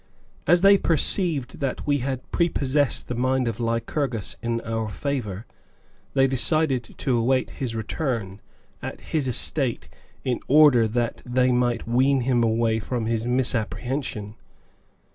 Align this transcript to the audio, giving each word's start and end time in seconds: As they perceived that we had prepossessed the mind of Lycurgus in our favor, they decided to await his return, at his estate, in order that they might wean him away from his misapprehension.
As 0.47 0.61
they 0.61 0.79
perceived 0.79 1.59
that 1.59 1.85
we 1.85 1.99
had 1.99 2.23
prepossessed 2.31 3.07
the 3.07 3.13
mind 3.13 3.47
of 3.47 3.59
Lycurgus 3.59 4.35
in 4.41 4.59
our 4.61 4.89
favor, 4.89 5.45
they 6.15 6.25
decided 6.25 6.83
to 6.97 7.15
await 7.19 7.51
his 7.51 7.75
return, 7.75 8.41
at 8.81 8.99
his 8.99 9.27
estate, 9.27 9.89
in 10.23 10.39
order 10.47 10.87
that 10.87 11.21
they 11.23 11.51
might 11.51 11.87
wean 11.87 12.21
him 12.21 12.43
away 12.43 12.79
from 12.79 13.05
his 13.05 13.27
misapprehension. 13.27 14.33